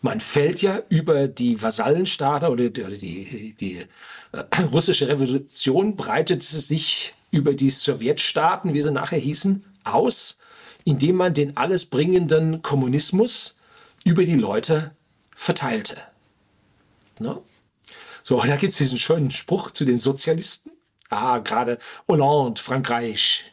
Man 0.00 0.20
fällt 0.20 0.60
ja 0.60 0.82
über 0.88 1.28
die 1.28 1.62
Vasallenstaaten 1.62 2.48
oder 2.48 2.68
die, 2.68 2.98
die, 2.98 3.54
die 3.54 3.86
äh, 4.32 4.62
russische 4.72 5.08
Revolution 5.08 5.96
breitete 5.96 6.44
sich 6.44 7.14
über 7.30 7.54
die 7.54 7.70
Sowjetstaaten, 7.70 8.74
wie 8.74 8.80
sie 8.80 8.92
nachher 8.92 9.18
hießen, 9.18 9.64
aus, 9.84 10.38
indem 10.84 11.16
man 11.16 11.34
den 11.34 11.56
alles 11.56 11.86
bringenden 11.86 12.62
Kommunismus 12.62 13.58
über 14.04 14.24
die 14.24 14.34
Leute 14.34 14.94
verteilte. 15.34 15.96
Ne? 17.18 17.40
So, 18.22 18.40
da 18.42 18.56
gibt 18.56 18.72
es 18.72 18.78
diesen 18.78 18.98
schönen 18.98 19.30
Spruch 19.30 19.70
zu 19.70 19.84
den 19.84 19.98
Sozialisten. 19.98 20.70
Ah, 21.14 21.38
gerade 21.38 21.78
Hollande, 22.08 22.60
Frankreich, 22.60 23.44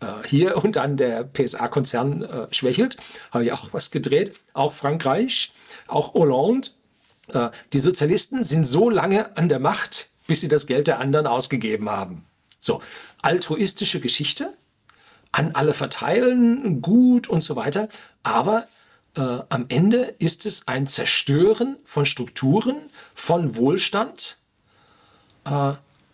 äh, 0.00 0.06
hier 0.26 0.56
und 0.62 0.76
dann 0.76 0.96
der 0.96 1.24
PSA-Konzern 1.24 2.22
äh, 2.22 2.46
schwächelt. 2.54 2.96
Habe 3.30 3.44
ich 3.44 3.52
auch 3.52 3.68
was 3.72 3.90
gedreht. 3.90 4.34
Auch 4.52 4.72
Frankreich, 4.72 5.52
auch 5.86 6.14
Hollande. 6.14 6.68
Äh, 7.32 7.50
die 7.72 7.80
Sozialisten 7.80 8.44
sind 8.44 8.64
so 8.64 8.90
lange 8.90 9.36
an 9.36 9.48
der 9.48 9.58
Macht, 9.58 10.10
bis 10.26 10.40
sie 10.40 10.48
das 10.48 10.66
Geld 10.66 10.86
der 10.86 11.00
anderen 11.00 11.26
ausgegeben 11.26 11.88
haben. 11.88 12.24
So, 12.60 12.80
altruistische 13.22 14.00
Geschichte, 14.00 14.54
an 15.32 15.52
alle 15.54 15.74
verteilen, 15.74 16.82
gut 16.82 17.28
und 17.28 17.42
so 17.42 17.56
weiter. 17.56 17.88
Aber 18.22 18.66
äh, 19.16 19.40
am 19.48 19.66
Ende 19.68 20.14
ist 20.18 20.46
es 20.46 20.68
ein 20.68 20.86
Zerstören 20.86 21.76
von 21.84 22.06
Strukturen, 22.06 22.76
von 23.14 23.56
Wohlstand 23.56 24.38
äh, 25.44 25.72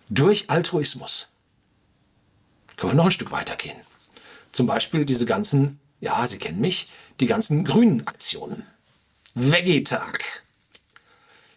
durch 0.09 0.51
Altruismus. 0.51 1.29
Können 2.77 2.93
wir 2.93 2.97
noch 2.97 3.07
ein 3.07 3.11
Stück 3.11 3.31
weitergehen. 3.31 3.77
Zum 4.53 4.67
Beispiel 4.67 5.05
diese 5.05 5.27
ganzen, 5.27 5.81
ja, 6.01 6.27
Sie 6.27 6.39
kennen 6.39 6.61
mich, 6.61 6.89
die 7.21 7.27
ganzen 7.27 7.65
grünen 7.65 8.07
Aktionen. 8.07 8.67
Vegetag. 9.35 10.21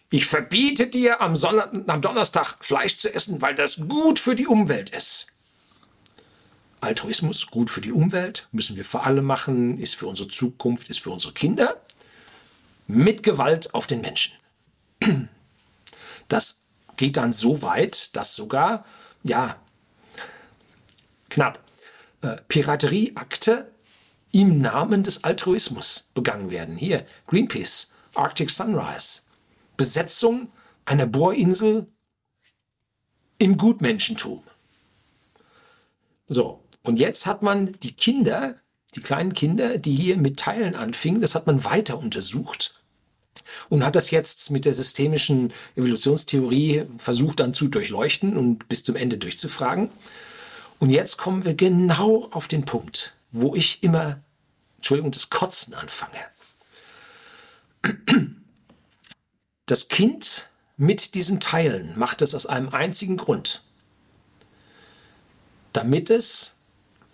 Ich 0.09 0.25
verbiete 0.25 0.87
dir 0.87 1.21
am, 1.21 1.35
Sonntag, 1.35 1.71
am 1.87 2.01
Donnerstag 2.01 2.57
Fleisch 2.61 2.97
zu 2.97 3.13
essen, 3.13 3.41
weil 3.41 3.55
das 3.55 3.77
gut 3.87 4.19
für 4.19 4.35
die 4.35 4.47
Umwelt 4.47 4.89
ist. 4.91 5.27
Altruismus, 6.79 7.47
gut 7.47 7.69
für 7.69 7.81
die 7.81 7.91
Umwelt, 7.91 8.47
müssen 8.51 8.77
wir 8.77 8.85
für 8.85 9.01
alle 9.01 9.21
machen, 9.21 9.77
ist 9.77 9.95
für 9.95 10.07
unsere 10.07 10.29
Zukunft, 10.29 10.89
ist 10.89 11.01
für 11.01 11.09
unsere 11.09 11.33
Kinder. 11.33 11.81
Mit 12.87 13.23
Gewalt 13.23 13.73
auf 13.73 13.87
den 13.87 14.01
Menschen. 14.01 14.33
Das 16.29 16.61
geht 16.97 17.17
dann 17.17 17.31
so 17.31 17.61
weit, 17.61 18.15
dass 18.15 18.35
sogar, 18.35 18.85
ja, 19.23 19.55
knapp, 21.29 21.59
äh, 22.21 22.37
Piraterieakte 22.47 23.71
im 24.31 24.59
Namen 24.59 25.03
des 25.03 25.23
Altruismus 25.23 26.09
begangen 26.13 26.49
werden. 26.49 26.75
Hier, 26.75 27.05
Greenpeace, 27.27 27.91
Arctic 28.15 28.49
Sunrise, 28.49 29.21
Besetzung 29.77 30.51
einer 30.85 31.05
Bohrinsel 31.05 31.87
im 33.37 33.57
Gutmenschentum. 33.57 34.43
So, 36.27 36.63
und 36.83 36.99
jetzt 36.99 37.25
hat 37.25 37.41
man 37.41 37.73
die 37.83 37.93
Kinder, 37.93 38.55
die 38.95 39.01
kleinen 39.01 39.33
Kinder, 39.33 39.77
die 39.77 39.95
hier 39.95 40.17
mit 40.17 40.39
Teilen 40.39 40.75
anfingen, 40.75 41.21
das 41.21 41.35
hat 41.35 41.47
man 41.47 41.63
weiter 41.63 41.97
untersucht 41.97 42.76
und 43.69 43.83
hat 43.83 43.95
das 43.95 44.11
jetzt 44.11 44.51
mit 44.51 44.65
der 44.65 44.73
systemischen 44.73 45.53
Evolutionstheorie 45.75 46.85
versucht 46.97 47.39
dann 47.39 47.53
zu 47.53 47.67
durchleuchten 47.67 48.37
und 48.37 48.67
bis 48.69 48.83
zum 48.83 48.95
Ende 48.95 49.17
durchzufragen. 49.17 49.89
Und 50.79 50.89
jetzt 50.89 51.17
kommen 51.17 51.43
wir 51.45 51.55
genau 51.55 52.27
auf 52.31 52.47
den 52.47 52.65
Punkt, 52.65 53.15
wo 53.31 53.55
ich 53.55 53.83
immer, 53.83 54.21
Entschuldigung, 54.77 55.11
das 55.11 55.29
Kotzen 55.29 55.73
anfange. 55.73 56.19
Das 59.65 59.87
Kind 59.89 60.49
mit 60.77 61.15
diesem 61.15 61.39
Teilen 61.39 61.97
macht 61.97 62.21
es 62.21 62.35
aus 62.35 62.45
einem 62.45 62.69
einzigen 62.69 63.17
Grund, 63.17 63.63
damit 65.73 66.09
es 66.09 66.53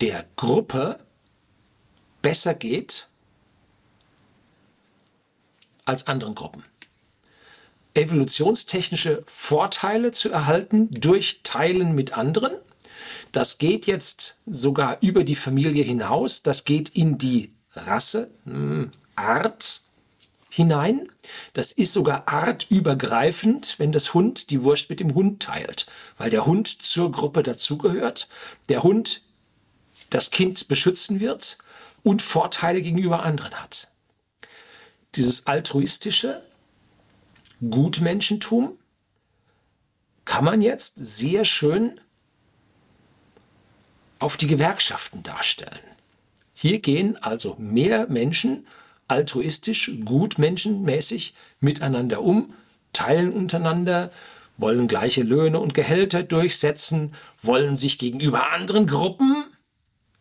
der 0.00 0.26
Gruppe 0.36 1.00
besser 2.22 2.54
geht 2.54 3.08
als 5.84 6.06
anderen 6.06 6.34
Gruppen. 6.34 6.64
Evolutionstechnische 7.94 9.22
Vorteile 9.26 10.10
zu 10.10 10.30
erhalten 10.30 10.88
durch 10.90 11.40
Teilen 11.44 11.94
mit 11.94 12.16
anderen. 12.18 12.56
Das 13.32 13.58
geht 13.58 13.86
jetzt 13.86 14.38
sogar 14.46 14.98
über 15.00 15.24
die 15.24 15.36
Familie 15.36 15.84
hinaus. 15.84 16.42
Das 16.42 16.64
geht 16.64 16.88
in 16.90 17.18
die 17.18 17.52
Rasse, 17.72 18.30
hm, 18.44 18.90
Art 19.16 19.82
hinein. 20.50 21.08
Das 21.52 21.72
ist 21.72 21.92
sogar 21.92 22.28
artübergreifend, 22.28 23.76
wenn 23.78 23.92
das 23.92 24.14
Hund 24.14 24.50
die 24.50 24.62
Wurst 24.62 24.90
mit 24.90 25.00
dem 25.00 25.14
Hund 25.14 25.42
teilt, 25.42 25.86
weil 26.16 26.30
der 26.30 26.46
Hund 26.46 26.68
zur 26.68 27.10
Gruppe 27.10 27.42
dazugehört. 27.42 28.28
Der 28.68 28.82
Hund 28.82 29.22
das 30.10 30.30
Kind 30.30 30.68
beschützen 30.68 31.20
wird 31.20 31.58
und 32.02 32.22
Vorteile 32.22 32.82
gegenüber 32.82 33.24
anderen 33.24 33.54
hat. 33.54 33.88
Dieses 35.16 35.46
altruistische 35.46 36.42
Gutmenschentum 37.60 38.78
kann 40.24 40.44
man 40.44 40.60
jetzt 40.60 40.94
sehr 40.96 41.44
schön 41.44 42.00
auf 44.18 44.36
die 44.36 44.46
Gewerkschaften 44.46 45.22
darstellen. 45.22 45.78
Hier 46.54 46.80
gehen 46.80 47.16
also 47.18 47.56
mehr 47.58 48.08
Menschen 48.08 48.66
altruistisch, 49.06 49.92
gutmenschenmäßig 50.04 51.34
miteinander 51.60 52.22
um, 52.22 52.54
teilen 52.92 53.32
untereinander, 53.32 54.10
wollen 54.56 54.88
gleiche 54.88 55.22
Löhne 55.22 55.60
und 55.60 55.74
Gehälter 55.74 56.22
durchsetzen, 56.22 57.14
wollen 57.42 57.76
sich 57.76 57.98
gegenüber 57.98 58.52
anderen 58.52 58.86
Gruppen 58.86 59.44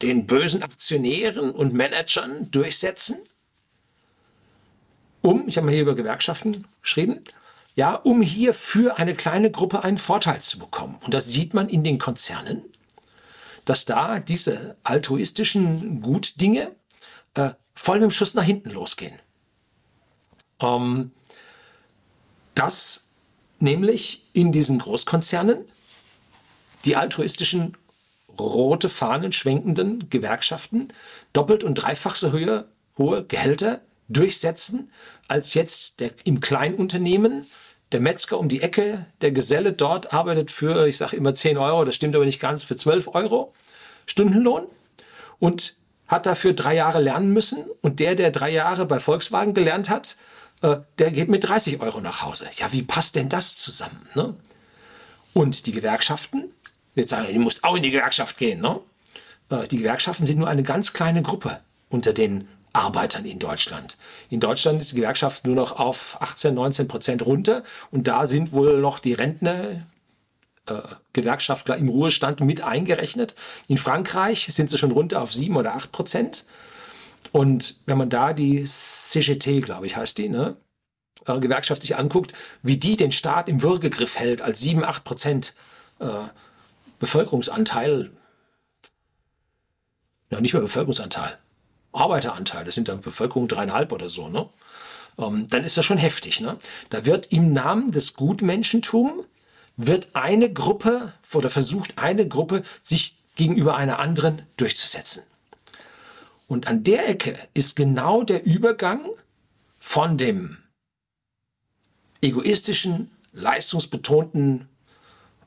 den 0.02 0.26
bösen 0.28 0.64
Aktionären 0.64 1.52
und 1.52 1.74
Managern 1.74 2.52
durchsetzen? 2.52 3.18
Um, 5.24 5.48
ich 5.48 5.56
habe 5.56 5.66
mal 5.66 5.72
hier 5.72 5.84
über 5.84 5.96
Gewerkschaften 5.96 6.68
geschrieben, 6.82 7.24
ja, 7.76 7.96
um 7.96 8.22
hier 8.22 8.54
für 8.54 8.98
eine 8.98 9.16
kleine 9.16 9.50
Gruppe 9.50 9.82
einen 9.82 9.98
Vorteil 9.98 10.42
zu 10.42 10.60
bekommen. 10.60 10.98
Und 11.02 11.14
das 11.14 11.28
sieht 11.28 11.54
man 11.54 11.70
in 11.70 11.84
den 11.86 11.98
Konzernen, 11.98 12.62
dass 13.64 13.86
da 13.86 14.20
diese 14.20 14.76
altruistischen 14.84 16.02
Gutdinge 16.02 16.76
äh, 17.36 17.52
voll 17.74 17.96
mit 18.00 18.04
dem 18.04 18.12
Schuss 18.12 18.34
nach 18.34 18.44
hinten 18.44 18.70
losgehen. 18.70 19.18
Ähm, 20.60 21.12
dass 22.54 23.10
nämlich 23.60 24.30
in 24.34 24.52
diesen 24.52 24.80
Großkonzernen 24.80 25.66
die 26.84 26.98
altruistischen 26.98 27.78
rote 28.38 28.90
Fahnen 28.90 29.32
schwenkenden 29.32 30.10
Gewerkschaften 30.10 30.92
doppelt 31.32 31.64
und 31.64 31.76
dreifach 31.76 32.18
so 32.18 32.34
höhe, 32.34 32.68
hohe 32.98 33.26
Gehälter 33.26 33.80
durchsetzen 34.10 34.92
als 35.28 35.54
jetzt 35.54 36.00
der, 36.00 36.12
im 36.24 36.40
Kleinunternehmen. 36.40 37.46
Der 37.92 38.00
Metzger 38.00 38.40
um 38.40 38.50
die 38.50 38.62
Ecke, 38.62 39.06
der 39.22 39.32
Geselle 39.32 39.74
dort 39.74 40.14
arbeitet 40.14 40.50
für, 40.50 40.88
ich 40.88 40.98
sage 40.98 41.16
immer 41.16 41.36
10 41.36 41.58
Euro, 41.58 41.86
das 41.86 41.96
stimmt 41.96 42.16
aber 42.16 42.26
nicht 42.26 42.40
ganz, 42.40 42.64
für 42.64 42.76
12 42.76 43.10
Euro 43.10 43.54
Stundenlohn 44.08 44.66
und 45.40 45.78
hat 46.08 46.26
dafür 46.26 46.54
drei 46.54 46.76
Jahre 46.76 47.02
lernen 47.02 47.34
müssen. 47.34 47.66
Und 47.82 48.00
der, 48.00 48.16
der 48.16 48.32
drei 48.32 48.50
Jahre 48.50 48.86
bei 48.86 49.00
Volkswagen 49.00 49.54
gelernt 49.54 49.90
hat, 49.90 50.18
äh, 50.62 50.78
der 50.98 51.12
geht 51.12 51.30
mit 51.30 51.48
30 51.48 51.82
Euro 51.82 52.02
nach 52.02 52.24
Hause. 52.24 52.48
Ja, 52.58 52.74
wie 52.74 52.84
passt 52.84 53.16
denn 53.16 53.30
das 53.30 53.56
zusammen? 53.56 54.08
Ne? 54.16 54.36
Und 55.34 55.66
die 55.66 55.72
Gewerkschaften, 55.72 56.54
Jetzt 56.96 57.10
sagen, 57.10 57.28
ihr 57.32 57.40
müsst 57.40 57.64
auch 57.64 57.76
in 57.76 57.84
die 57.84 57.92
Gewerkschaft 57.92 58.38
gehen. 58.38 58.62
Ne? 58.62 58.80
Äh, 59.50 59.68
die 59.68 59.78
Gewerkschaften 59.78 60.26
sind 60.26 60.38
nur 60.38 60.48
eine 60.48 60.64
ganz 60.64 60.94
kleine 60.94 61.22
Gruppe 61.22 61.60
unter 61.90 62.14
den 62.14 62.48
Arbeitern 62.74 63.26
in 63.26 63.40
Deutschland. 63.40 63.98
In 64.30 64.40
Deutschland 64.40 64.82
ist 64.82 64.92
die 64.92 64.96
Gewerkschaft 64.98 65.46
nur 65.46 65.56
noch 65.56 65.74
auf 65.80 66.18
18, 66.20 66.54
19 66.54 66.88
Prozent 66.88 67.26
runter 67.26 67.64
und 67.92 68.08
da 68.08 68.26
sind 68.26 68.52
wohl 68.52 68.82
noch 68.82 69.00
die 69.00 69.14
Rentner, 69.14 69.86
äh, 70.66 70.82
Gewerkschaftler 71.14 71.78
im 71.78 71.90
Ruhestand 71.90 72.42
mit 72.42 72.62
eingerechnet. 72.62 73.36
In 73.68 73.78
Frankreich 73.78 74.48
sind 74.50 74.70
sie 74.70 74.78
schon 74.78 74.92
runter 74.92 75.22
auf 75.22 75.34
7 75.34 75.56
oder 75.56 75.76
8 75.76 75.92
Prozent. 75.92 76.46
Und 77.32 77.78
wenn 77.86 77.98
man 77.98 78.10
da 78.10 78.34
die 78.34 78.66
CGT, 78.66 79.62
glaube 79.62 79.86
ich, 79.86 79.96
heißt 79.96 80.18
die, 80.18 80.30
ne, 80.30 80.58
äh, 81.26 81.40
Gewerkschaft 81.40 81.82
sich 81.82 81.96
anguckt, 81.96 82.34
wie 82.62 82.78
die 82.78 82.98
den 82.98 83.12
Staat 83.12 83.50
im 83.50 83.62
Würgegriff 83.62 84.18
hält 84.18 84.42
als 84.42 84.60
7, 84.60 84.84
8 84.84 85.04
Prozent 85.04 85.54
äh, 86.00 86.06
Bevölkerungsanteil, 87.00 88.12
ja 90.30 90.42
nicht 90.42 90.54
mehr 90.54 90.62
Bevölkerungsanteil, 90.62 91.38
Arbeiteranteil, 91.94 92.66
das 92.66 92.76
sind 92.76 92.90
dann 92.90 93.02
Bevölkerung 93.02 93.48
dreieinhalb 93.48 93.92
oder 93.92 94.10
so, 94.10 94.30
ne? 94.30 94.50
ähm, 95.18 95.48
dann 95.50 95.64
ist 95.64 95.78
das 95.78 95.86
schon 95.86 95.98
heftig. 95.98 96.40
Ne? 96.42 96.58
Da 96.90 97.06
wird 97.06 97.32
im 97.32 97.54
Namen 97.54 97.92
des 97.92 98.16
Gutmenschentums 98.16 99.26
wird 99.76 100.10
eine 100.14 100.54
Gruppe 100.54 101.14
oder 101.34 101.50
versucht 101.50 101.98
eine 101.98 102.28
Gruppe 102.28 102.64
sich 102.84 103.18
gegenüber 103.36 103.76
einer 103.76 104.00
anderen 104.00 104.44
durchzusetzen. 104.58 105.24
Und 106.48 106.68
an 106.68 106.84
der 106.84 107.10
Ecke 107.10 107.38
ist 107.54 107.76
genau 107.76 108.24
der 108.24 108.46
Übergang 108.46 109.06
von 109.80 110.18
dem 110.18 110.58
egoistischen, 112.22 113.10
leistungsbetonten 113.32 114.70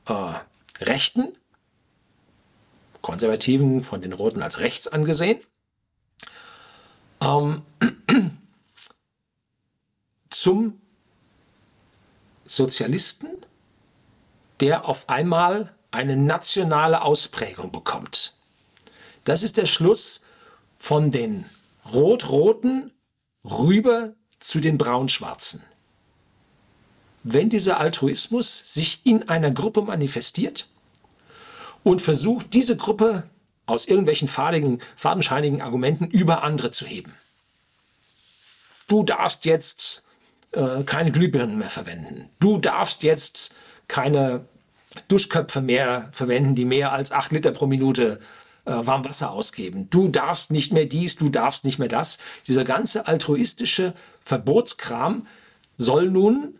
äh, 0.05 0.33
Rechten, 0.83 1.33
Konservativen 3.01 3.83
von 3.83 4.01
den 4.01 4.11
Roten 4.11 4.41
als 4.41 4.59
rechts 4.59 4.87
angesehen, 4.87 5.39
ähm, 7.21 7.61
zum 10.29 10.79
Sozialisten, 12.45 13.45
der 14.59 14.85
auf 14.85 15.09
einmal 15.09 15.75
eine 15.91 16.15
nationale 16.15 17.01
Ausprägung 17.01 17.71
bekommt. 17.71 18.35
Das 19.25 19.43
ist 19.43 19.57
der 19.57 19.65
Schluss 19.65 20.21
von 20.75 21.11
den 21.11 21.45
Rot-Roten 21.93 22.91
rüber 23.43 24.13
zu 24.39 24.59
den 24.59 24.77
Braun-Schwarzen. 24.77 25.63
Wenn 27.23 27.49
dieser 27.49 27.79
Altruismus 27.79 28.61
sich 28.73 29.01
in 29.03 29.27
einer 29.27 29.51
Gruppe 29.51 29.81
manifestiert 29.81 30.69
und 31.83 32.01
versucht, 32.01 32.53
diese 32.53 32.77
Gruppe 32.77 33.29
aus 33.67 33.87
irgendwelchen 33.87 34.27
fadigen, 34.27 34.81
fadenscheinigen 34.95 35.61
Argumenten 35.61 36.07
über 36.07 36.41
andere 36.43 36.71
zu 36.71 36.85
heben. 36.85 37.13
Du 38.87 39.03
darfst 39.03 39.45
jetzt 39.45 40.03
äh, 40.53 40.83
keine 40.83 41.11
Glühbirnen 41.11 41.57
mehr 41.59 41.69
verwenden. 41.69 42.29
Du 42.39 42.57
darfst 42.57 43.03
jetzt 43.03 43.53
keine 43.87 44.45
Duschköpfe 45.09 45.61
mehr 45.61 46.09
verwenden, 46.11 46.55
die 46.55 46.65
mehr 46.65 46.91
als 46.93 47.11
acht 47.11 47.31
Liter 47.31 47.51
pro 47.51 47.67
Minute 47.67 48.19
äh, 48.65 48.71
Warmwasser 48.71 49.31
ausgeben. 49.31 49.89
Du 49.89 50.07
darfst 50.07 50.51
nicht 50.51 50.71
mehr 50.71 50.85
dies, 50.85 51.17
du 51.17 51.29
darfst 51.29 51.65
nicht 51.65 51.79
mehr 51.79 51.89
das. 51.89 52.17
Dieser 52.47 52.63
ganze 52.63 53.07
altruistische 53.07 53.93
Verbotskram 54.21 55.27
soll 55.77 56.09
nun 56.09 56.57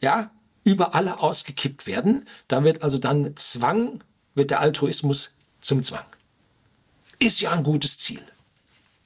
ja 0.00 0.30
über 0.64 0.94
alle 0.94 1.20
ausgekippt 1.20 1.86
werden. 1.86 2.26
Da 2.46 2.62
wird 2.64 2.82
also 2.82 2.98
dann 2.98 3.36
Zwang, 3.36 4.02
wird 4.34 4.50
der 4.50 4.60
Altruismus 4.60 5.34
zum 5.62 5.82
Zwang. 5.82 6.04
Ist 7.18 7.40
ja 7.40 7.52
ein 7.52 7.64
gutes 7.64 7.96
Ziel. 7.98 8.22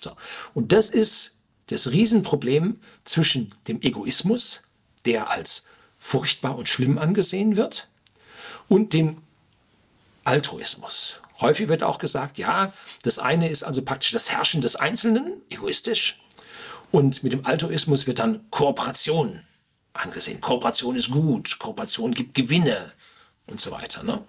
So. 0.03 0.17
Und 0.55 0.73
das 0.73 0.91
ist 0.91 1.37
das 1.69 1.91
Riesenproblem 1.91 2.81
zwischen 3.05 3.55
dem 3.69 3.81
Egoismus, 3.83 4.63
der 5.05 5.31
als 5.31 5.65
furchtbar 5.99 6.57
und 6.57 6.69
schlimm 6.69 6.99
angesehen 6.99 7.57
wird, 7.57 7.89
und 8.69 8.93
dem 8.93 9.23
Altruismus. 10.25 11.21
Häufig 11.41 11.69
wird 11.69 11.83
auch 11.83 11.99
gesagt, 11.99 12.39
ja, 12.39 12.73
das 13.03 13.19
eine 13.19 13.49
ist 13.49 13.63
also 13.63 13.83
praktisch 13.83 14.11
das 14.13 14.31
Herrschen 14.31 14.61
des 14.63 14.77
Einzelnen, 14.77 15.43
egoistisch, 15.51 16.21
und 16.91 17.23
mit 17.23 17.33
dem 17.33 17.45
Altruismus 17.45 18.07
wird 18.07 18.21
dann 18.21 18.49
Kooperation 18.51 19.41
angesehen. 19.93 20.41
Kooperation 20.41 20.97
ist 20.97 21.11
gut, 21.11 21.59
Kooperation 21.59 22.13
gibt 22.13 22.35
Gewinne 22.35 22.93
und 23.47 23.61
so 23.61 23.71
weiter. 23.71 24.03
Ne? 24.03 24.23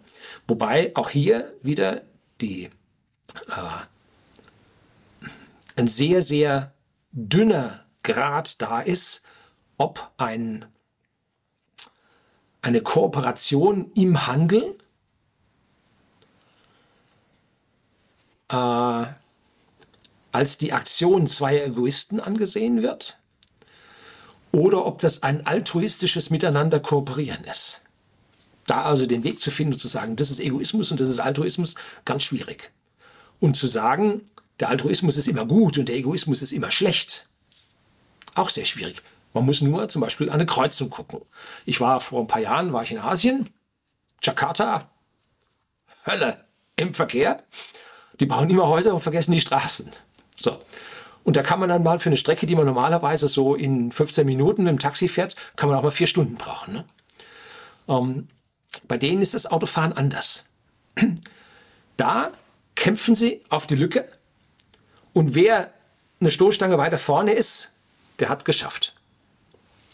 Wobei 0.47 0.91
auch 0.95 1.09
hier 1.09 1.53
wieder 1.61 2.01
die, 2.41 2.65
äh, 3.47 3.85
ein 5.75 5.87
sehr, 5.87 6.21
sehr 6.21 6.73
dünner 7.11 7.85
Grad 8.03 8.61
da 8.61 8.79
ist, 8.79 9.21
ob 9.77 10.11
ein, 10.17 10.65
eine 12.61 12.81
Kooperation 12.81 13.91
im 13.93 14.27
Handel 14.27 14.77
äh, 18.49 19.05
als 20.31 20.57
die 20.57 20.73
Aktion 20.73 21.27
zweier 21.27 21.65
Egoisten 21.65 22.19
angesehen 22.19 22.81
wird 22.81 23.19
oder 24.51 24.85
ob 24.85 24.99
das 24.99 25.23
ein 25.23 25.45
altruistisches 25.45 26.29
Miteinander 26.29 26.79
kooperieren 26.79 27.43
ist. 27.43 27.81
Da 28.67 28.83
also 28.83 29.05
den 29.05 29.23
Weg 29.23 29.39
zu 29.39 29.49
finden 29.49 29.73
und 29.73 29.79
zu 29.79 29.87
sagen, 29.87 30.15
das 30.15 30.29
ist 30.29 30.39
Egoismus 30.39 30.91
und 30.91 30.99
das 30.99 31.09
ist 31.09 31.19
Altruismus, 31.19 31.75
ganz 32.05 32.23
schwierig. 32.23 32.71
Und 33.39 33.57
zu 33.57 33.65
sagen, 33.65 34.21
der 34.59 34.69
Altruismus 34.69 35.17
ist 35.17 35.27
immer 35.27 35.45
gut 35.45 35.77
und 35.77 35.89
der 35.89 35.95
Egoismus 35.95 36.41
ist 36.41 36.51
immer 36.51 36.69
schlecht. 36.69 37.27
Auch 38.35 38.49
sehr 38.49 38.65
schwierig. 38.65 39.01
Man 39.33 39.45
muss 39.45 39.61
nur 39.61 39.87
zum 39.89 40.01
Beispiel 40.01 40.29
an 40.29 40.35
eine 40.35 40.45
Kreuzung 40.45 40.89
gucken. 40.89 41.21
Ich 41.65 41.79
war 41.79 41.99
vor 41.99 42.21
ein 42.21 42.27
paar 42.27 42.41
Jahren, 42.41 42.73
war 42.73 42.83
ich 42.83 42.91
in 42.91 42.99
Asien, 42.99 43.49
Jakarta, 44.21 44.89
Hölle 46.05 46.45
im 46.75 46.93
Verkehr. 46.93 47.43
Die 48.19 48.25
bauen 48.25 48.49
immer 48.49 48.67
Häuser 48.67 48.93
und 48.93 49.01
vergessen 49.01 49.31
die 49.31 49.41
Straßen. 49.41 49.91
So. 50.35 50.59
Und 51.23 51.35
da 51.35 51.43
kann 51.43 51.59
man 51.59 51.69
dann 51.69 51.83
mal 51.83 51.99
für 51.99 52.09
eine 52.09 52.17
Strecke, 52.17 52.47
die 52.47 52.55
man 52.55 52.65
normalerweise 52.65 53.27
so 53.27 53.53
in 53.55 53.91
15 53.91 54.25
Minuten 54.25 54.65
im 54.65 54.79
Taxi 54.79 55.07
fährt, 55.07 55.35
kann 55.55 55.69
man 55.69 55.77
auch 55.77 55.83
mal 55.83 55.91
vier 55.91 56.07
Stunden 56.07 56.35
brauchen. 56.35 56.73
Ne? 56.73 56.85
Ähm, 57.89 58.29
bei 58.87 58.97
denen 58.97 59.21
ist 59.21 59.33
das 59.33 59.45
Autofahren 59.45 59.93
anders. 59.93 60.45
Da 61.97 62.31
kämpfen 62.75 63.15
sie 63.15 63.41
auf 63.49 63.65
die 63.65 63.75
Lücke 63.75 64.07
und 65.13 65.33
wer 65.33 65.73
eine 66.19 66.29
Stoßstange 66.29 66.77
weiter 66.77 66.99
vorne 66.99 67.33
ist, 67.33 67.71
der 68.19 68.29
hat 68.29 68.45
geschafft. 68.45 68.93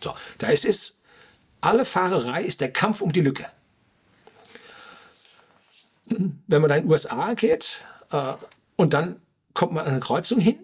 So, 0.03 0.13
da 0.37 0.47
ist 0.47 0.65
es, 0.65 0.97
alle 1.61 1.85
Fahrerei 1.85 2.43
ist 2.43 2.59
der 2.59 2.73
Kampf 2.73 2.99
um 2.99 3.13
die 3.13 3.21
Lücke. 3.21 3.45
Wenn 6.07 6.61
man 6.61 6.67
da 6.67 6.75
in 6.75 6.83
den 6.83 6.91
USA 6.91 7.35
geht 7.35 7.85
äh, 8.11 8.33
und 8.75 8.93
dann 8.93 9.21
kommt 9.53 9.71
man 9.71 9.85
an 9.85 9.91
eine 9.91 10.01
Kreuzung 10.01 10.41
hin 10.41 10.59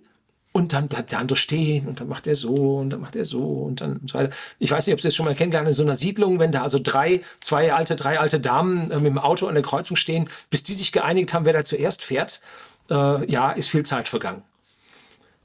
und 0.51 0.73
dann 0.73 0.87
bleibt 0.87 1.11
der 1.11 1.19
andere 1.19 1.37
stehen 1.37 1.87
und 1.87 1.99
dann 1.99 2.07
macht 2.07 2.25
er 2.25 2.35
so 2.35 2.77
und 2.77 2.89
dann 2.89 3.01
macht 3.01 3.15
er 3.15 3.25
so 3.25 3.43
und 3.43 3.81
dann 3.81 4.01
so 4.07 4.17
weiter. 4.17 4.33
Ich 4.57 4.71
weiß 4.71 4.87
nicht, 4.87 4.93
ob 4.93 5.01
Sie 5.01 5.07
das 5.07 5.15
schon 5.15 5.25
mal 5.25 5.35
kennengelernt 5.35 5.67
in 5.67 5.75
so 5.75 5.83
einer 5.83 5.95
Siedlung, 5.95 6.39
wenn 6.39 6.51
da 6.51 6.63
also 6.63 6.79
drei, 6.81 7.21
zwei 7.39 7.73
alte, 7.73 7.95
drei 7.95 8.19
alte 8.19 8.39
Damen 8.39 8.89
äh, 8.89 8.95
mit 8.95 9.07
dem 9.07 9.19
Auto 9.19 9.47
an 9.47 9.53
der 9.53 9.63
Kreuzung 9.63 9.95
stehen, 9.95 10.27
bis 10.49 10.63
die 10.63 10.73
sich 10.73 10.91
geeinigt 10.91 11.33
haben, 11.33 11.45
wer 11.45 11.53
da 11.53 11.63
zuerst 11.63 12.03
fährt, 12.03 12.41
äh, 12.89 13.31
ja, 13.31 13.51
ist 13.51 13.69
viel 13.69 13.85
Zeit 13.85 14.07
vergangen. 14.07 14.43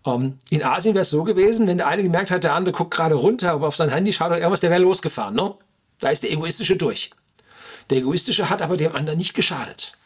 Um, 0.04 0.22
ähm, 0.22 0.38
in 0.50 0.62
Asien 0.62 0.94
wäre 0.94 1.02
es 1.02 1.10
so 1.10 1.24
gewesen, 1.24 1.66
wenn 1.66 1.78
der 1.78 1.88
eine 1.88 2.02
gemerkt 2.02 2.30
hat, 2.30 2.44
der 2.44 2.54
andere 2.54 2.74
guckt 2.74 2.92
gerade 2.92 3.14
runter, 3.14 3.52
aber 3.52 3.68
auf 3.68 3.76
sein 3.76 3.88
Handy 3.88 4.12
schaut 4.12 4.30
er 4.30 4.38
irgendwas, 4.38 4.60
der 4.60 4.70
wäre 4.70 4.82
losgefahren. 4.82 5.34
Ne? 5.34 5.54
Da 5.98 6.10
ist 6.10 6.22
der 6.22 6.30
Egoistische 6.30 6.76
durch. 6.76 7.10
Der 7.90 7.98
Egoistische 7.98 8.50
hat 8.50 8.62
aber 8.62 8.76
dem 8.76 8.94
anderen 8.94 9.18
nicht 9.18 9.34
geschadet. 9.34 9.96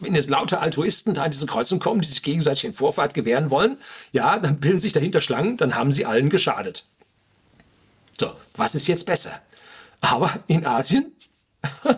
Wenn 0.00 0.14
jetzt 0.14 0.30
lauter 0.30 0.60
Altruisten 0.60 1.14
da 1.14 1.24
in 1.24 1.30
diese 1.30 1.46
Kreuzung 1.46 1.78
kommen, 1.78 2.00
die 2.00 2.08
sich 2.08 2.22
gegenseitig 2.22 2.62
den 2.62 2.74
Vorfahrt 2.74 3.14
gewähren 3.14 3.50
wollen, 3.50 3.78
ja, 4.12 4.38
dann 4.38 4.60
bilden 4.60 4.78
sich 4.80 4.92
dahinter 4.92 5.20
Schlangen, 5.20 5.56
dann 5.56 5.74
haben 5.74 5.92
sie 5.92 6.06
allen 6.06 6.28
geschadet. 6.28 6.86
So, 8.18 8.32
was 8.56 8.74
ist 8.74 8.88
jetzt 8.88 9.06
besser? 9.06 9.40
Aber 10.00 10.38
in 10.46 10.66
Asien, 10.66 11.12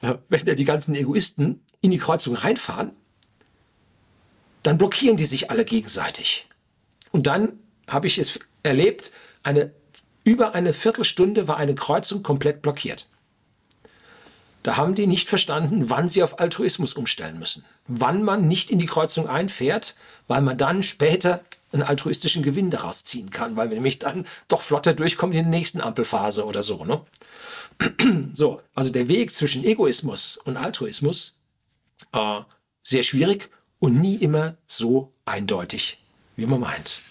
wenn 0.00 0.44
da 0.44 0.54
die 0.54 0.64
ganzen 0.64 0.94
Egoisten 0.94 1.60
in 1.80 1.90
die 1.90 1.98
Kreuzung 1.98 2.34
reinfahren, 2.34 2.92
dann 4.62 4.78
blockieren 4.78 5.16
die 5.16 5.26
sich 5.26 5.50
alle 5.50 5.64
gegenseitig. 5.64 6.48
Und 7.12 7.26
dann 7.26 7.58
habe 7.86 8.06
ich 8.06 8.18
es 8.18 8.38
erlebt, 8.62 9.12
eine, 9.42 9.72
über 10.24 10.54
eine 10.54 10.72
Viertelstunde 10.72 11.46
war 11.46 11.56
eine 11.56 11.74
Kreuzung 11.74 12.22
komplett 12.22 12.62
blockiert. 12.62 13.08
Da 14.66 14.76
haben 14.76 14.96
die 14.96 15.06
nicht 15.06 15.28
verstanden, 15.28 15.90
wann 15.90 16.08
sie 16.08 16.24
auf 16.24 16.40
Altruismus 16.40 16.94
umstellen 16.94 17.38
müssen. 17.38 17.64
Wann 17.86 18.24
man 18.24 18.48
nicht 18.48 18.68
in 18.68 18.80
die 18.80 18.86
Kreuzung 18.86 19.28
einfährt, 19.28 19.94
weil 20.26 20.40
man 20.40 20.58
dann 20.58 20.82
später 20.82 21.44
einen 21.70 21.84
altruistischen 21.84 22.42
Gewinn 22.42 22.72
daraus 22.72 23.04
ziehen 23.04 23.30
kann, 23.30 23.54
weil 23.54 23.70
wir 23.70 23.76
nämlich 23.76 24.00
dann 24.00 24.26
doch 24.48 24.62
flotter 24.62 24.92
durchkommen 24.92 25.36
in 25.36 25.44
der 25.44 25.50
nächsten 25.56 25.80
Ampelphase 25.80 26.44
oder 26.44 26.64
so. 26.64 26.84
Ne? 26.84 27.00
So, 28.34 28.60
also 28.74 28.90
der 28.90 29.06
Weg 29.06 29.32
zwischen 29.32 29.62
Egoismus 29.62 30.36
und 30.36 30.56
Altruismus 30.56 31.38
äh, 32.10 32.40
sehr 32.82 33.04
schwierig 33.04 33.48
und 33.78 34.00
nie 34.00 34.16
immer 34.16 34.56
so 34.66 35.12
eindeutig, 35.26 36.02
wie 36.34 36.46
man 36.46 36.58
meint. 36.58 37.02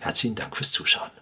Herzlichen 0.00 0.34
Dank 0.34 0.56
fürs 0.56 0.72
Zuschauen. 0.72 1.12